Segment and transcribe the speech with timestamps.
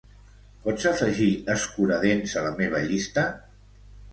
[0.63, 3.27] Pots afegir escuradents a la meva llista?